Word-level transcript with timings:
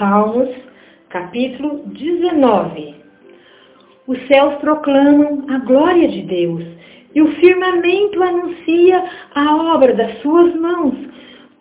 Salmos, 0.00 0.48
capítulo 1.10 1.82
19. 1.88 2.94
Os 4.06 4.18
céus 4.28 4.54
proclamam 4.54 5.44
a 5.50 5.58
glória 5.58 6.08
de 6.08 6.22
Deus 6.22 6.64
e 7.14 7.20
o 7.20 7.30
firmamento 7.32 8.22
anuncia 8.22 9.04
a 9.34 9.74
obra 9.74 9.92
das 9.92 10.18
suas 10.22 10.54
mãos. 10.54 10.94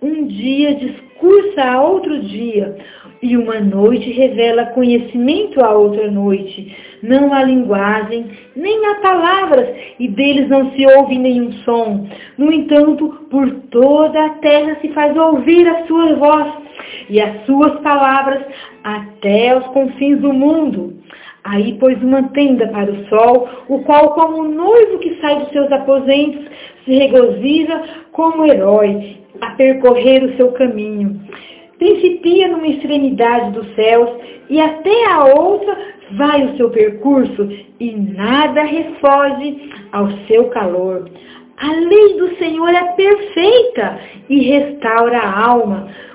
Um 0.02 0.26
dia 0.28 0.74
discursa 0.76 1.66
a 1.66 1.82
outro 1.82 2.18
dia, 2.22 2.78
e 3.22 3.36
uma 3.36 3.60
noite 3.60 4.10
revela 4.12 4.68
conhecimento 4.68 5.62
a 5.62 5.72
outra 5.74 6.10
noite. 6.10 6.74
Não 7.04 7.34
há 7.34 7.44
linguagem, 7.44 8.26
nem 8.56 8.86
há 8.86 8.96
palavras, 9.02 9.68
e 10.00 10.08
deles 10.08 10.48
não 10.48 10.72
se 10.72 10.86
ouve 10.86 11.18
nenhum 11.18 11.52
som. 11.66 12.08
No 12.38 12.54
entanto, 12.54 13.28
por 13.30 13.50
toda 13.70 14.26
a 14.26 14.30
terra 14.36 14.78
se 14.80 14.88
faz 14.94 15.18
ouvir 15.18 15.68
a 15.68 15.86
sua 15.88 16.16
voz, 16.16 16.69
e 17.10 17.20
as 17.20 17.46
suas 17.46 17.80
palavras 17.82 18.44
até 18.84 19.50
aos 19.52 19.66
confins 19.68 20.20
do 20.20 20.34
mundo. 20.34 20.94
Aí 21.44 21.74
pôs 21.80 22.02
uma 22.04 22.24
tenda 22.30 22.68
para 22.68 22.92
o 22.92 23.06
sol, 23.08 23.50
o 23.68 23.80
qual, 23.84 24.14
como 24.14 24.42
um 24.44 24.54
noivo 24.54 25.00
que 25.00 25.20
sai 25.22 25.40
dos 25.40 25.50
seus 25.50 25.72
aposentos, 25.72 26.46
se 26.86 26.92
regozija 26.94 27.82
como 28.12 28.46
herói 28.46 29.18
a 29.42 29.52
percorrer 29.52 30.24
o 30.24 30.36
seu 30.36 30.52
caminho. 30.52 31.20
Principia 31.78 32.50
numa 32.50 32.68
extremidade 32.68 33.52
dos 33.52 33.74
céus 33.74 34.10
e 34.50 34.60
até 34.60 35.06
a 35.06 35.24
outra 35.26 35.78
vai 36.18 36.44
o 36.46 36.58
seu 36.58 36.70
percurso 36.70 37.50
e 37.80 37.92
nada 37.92 38.64
refoge 38.64 39.72
ao 39.92 40.10
seu 40.28 40.50
calor. 40.50 41.10
A 41.58 41.72
lei 41.72 42.18
do 42.18 42.36
Senhor 42.38 42.70
é 42.70 42.84
perfeita 42.94 44.00
e 44.30 44.40
restaura 44.42 45.20
a 45.20 45.46
alma. 45.46 45.88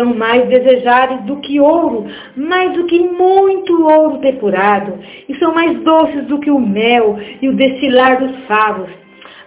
São 0.00 0.14
mais 0.14 0.48
desejáveis 0.48 1.20
do 1.24 1.36
que 1.40 1.60
ouro, 1.60 2.06
mais 2.34 2.72
do 2.72 2.86
que 2.86 2.98
muito 2.98 3.86
ouro 3.86 4.16
depurado, 4.16 4.98
e 5.28 5.34
são 5.38 5.52
mais 5.52 5.78
doces 5.80 6.24
do 6.24 6.40
que 6.40 6.50
o 6.50 6.58
mel 6.58 7.18
e 7.42 7.46
o 7.46 7.52
destilar 7.52 8.18
dos 8.18 8.34
favos. 8.46 8.88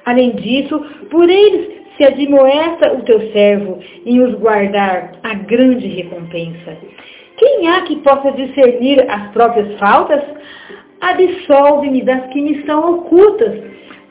Além 0.06 0.36
disso, 0.36 0.80
por 1.10 1.28
eles 1.28 1.72
se 1.98 2.04
admoesta 2.04 2.94
o 2.94 3.02
teu 3.02 3.32
servo 3.32 3.80
em 4.06 4.20
os 4.20 4.36
guardar 4.36 5.14
a 5.24 5.34
grande 5.34 5.88
recompensa. 5.88 6.78
Quem 7.38 7.68
há 7.70 7.82
que 7.82 7.96
possa 8.02 8.32
discernir 8.34 9.10
as 9.10 9.32
próprias 9.32 9.76
faltas? 9.80 10.22
Absolve-me 11.02 12.04
das 12.04 12.28
que 12.28 12.40
me 12.40 12.64
são 12.68 12.98
ocultas. 12.98 13.60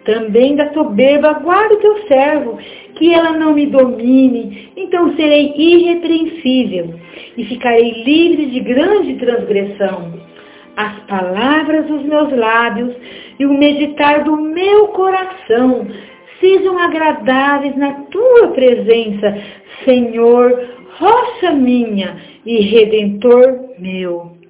Também 0.04 0.56
da 0.56 0.72
soberba 0.72 1.34
guarda 1.34 1.74
o 1.74 1.78
teu 1.78 2.08
servo, 2.08 2.58
que 2.94 3.12
ela 3.12 3.32
não 3.32 3.54
me 3.54 3.66
domine, 3.66 4.70
então 4.76 5.14
serei 5.16 5.52
irrepreensível 5.56 6.94
e 7.36 7.44
ficarei 7.44 8.02
livre 8.04 8.46
de 8.46 8.60
grande 8.60 9.14
transgressão. 9.14 10.20
As 10.76 10.98
palavras 11.00 11.86
dos 11.86 12.02
meus 12.02 12.32
lábios 12.32 12.94
e 13.38 13.44
o 13.44 13.52
meditar 13.52 14.24
do 14.24 14.36
meu 14.36 14.88
coração 14.88 15.86
sejam 16.40 16.78
agradáveis 16.78 17.76
na 17.76 17.92
tua 18.04 18.48
presença, 18.48 19.38
Senhor, 19.84 20.68
rocha 20.98 21.52
minha 21.52 22.16
e 22.44 22.60
redentor 22.60 23.70
meu. 23.78 24.41